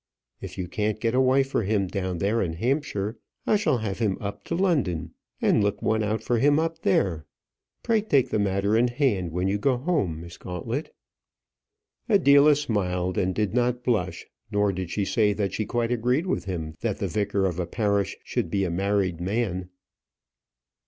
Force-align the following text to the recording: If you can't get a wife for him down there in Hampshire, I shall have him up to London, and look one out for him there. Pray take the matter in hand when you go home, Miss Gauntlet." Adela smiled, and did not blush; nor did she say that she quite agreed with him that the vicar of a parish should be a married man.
If 0.41 0.57
you 0.57 0.67
can't 0.67 0.99
get 0.99 1.13
a 1.13 1.21
wife 1.21 1.47
for 1.47 1.61
him 1.61 1.85
down 1.85 2.17
there 2.17 2.41
in 2.41 2.53
Hampshire, 2.53 3.19
I 3.45 3.55
shall 3.55 3.77
have 3.77 3.99
him 3.99 4.17
up 4.19 4.43
to 4.45 4.55
London, 4.55 5.11
and 5.39 5.63
look 5.63 5.79
one 5.83 6.01
out 6.01 6.23
for 6.23 6.39
him 6.39 6.59
there. 6.81 7.27
Pray 7.83 8.01
take 8.01 8.29
the 8.29 8.39
matter 8.39 8.75
in 8.75 8.87
hand 8.87 9.31
when 9.31 9.47
you 9.47 9.59
go 9.59 9.77
home, 9.77 10.19
Miss 10.19 10.39
Gauntlet." 10.39 10.91
Adela 12.09 12.55
smiled, 12.55 13.15
and 13.15 13.35
did 13.35 13.53
not 13.53 13.83
blush; 13.83 14.25
nor 14.49 14.73
did 14.73 14.89
she 14.89 15.05
say 15.05 15.33
that 15.33 15.53
she 15.53 15.67
quite 15.67 15.91
agreed 15.91 16.25
with 16.25 16.45
him 16.45 16.73
that 16.81 16.97
the 16.97 17.07
vicar 17.07 17.45
of 17.45 17.59
a 17.59 17.67
parish 17.67 18.17
should 18.23 18.49
be 18.49 18.63
a 18.63 18.71
married 18.71 19.21
man. 19.21 19.69